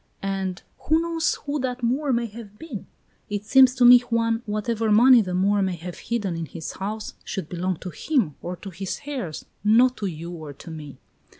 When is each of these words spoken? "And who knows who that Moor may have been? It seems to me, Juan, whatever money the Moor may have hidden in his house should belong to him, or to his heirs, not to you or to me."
"And 0.23 0.63
who 0.87 0.99
knows 0.99 1.35
who 1.45 1.59
that 1.59 1.83
Moor 1.83 2.11
may 2.11 2.25
have 2.25 2.57
been? 2.57 2.87
It 3.29 3.45
seems 3.45 3.75
to 3.75 3.85
me, 3.85 3.99
Juan, 3.99 4.41
whatever 4.47 4.91
money 4.91 5.21
the 5.21 5.35
Moor 5.35 5.61
may 5.61 5.75
have 5.75 5.99
hidden 5.99 6.35
in 6.35 6.47
his 6.47 6.71
house 6.71 7.13
should 7.23 7.47
belong 7.47 7.77
to 7.81 7.91
him, 7.91 8.33
or 8.41 8.55
to 8.55 8.71
his 8.71 9.01
heirs, 9.05 9.45
not 9.63 9.95
to 9.97 10.07
you 10.07 10.31
or 10.31 10.53
to 10.53 10.71
me." 10.71 10.97